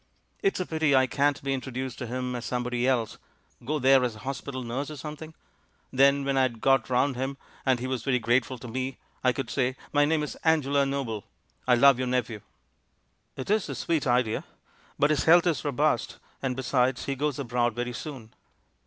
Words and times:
"It's 0.41 0.59
a 0.59 0.65
pity 0.65 0.95
I 0.95 1.05
can't 1.05 1.39
be 1.43 1.53
introduced 1.53 1.99
to 1.99 2.07
him 2.07 2.33
as 2.35 2.43
somebody 2.43 2.87
else— 2.87 3.19
go 3.63 3.77
there 3.77 4.03
as 4.03 4.15
a 4.15 4.25
hospital 4.25 4.63
nurse 4.63 4.89
or 4.89 4.95
something. 4.97 5.35
Then 5.93 6.25
when 6.25 6.39
I'd 6.39 6.59
got 6.59 6.89
round 6.89 7.15
him, 7.15 7.37
and 7.67 7.79
he 7.79 7.85
was 7.85 8.01
very 8.01 8.17
grateful 8.17 8.57
to 8.57 8.67
me, 8.67 8.97
I 9.23 9.31
could 9.31 9.51
say, 9.51 9.75
'my 9.93 10.05
name 10.05 10.23
is 10.23 10.35
Angela 10.37 10.87
Noble— 10.87 11.25
I 11.67 11.75
love 11.75 11.99
your 11.99 12.07
nephew!'" 12.07 12.41
"It 13.37 13.51
is 13.51 13.69
a 13.69 13.75
sweet 13.75 14.07
idea. 14.07 14.43
But 14.97 15.11
his 15.11 15.25
health 15.25 15.45
is 15.45 15.63
robust, 15.63 16.17
and, 16.41 16.55
besides, 16.55 17.05
he 17.05 17.13
goes 17.13 17.37
abroad 17.37 17.75
very 17.75 17.93
soon." 17.93 18.33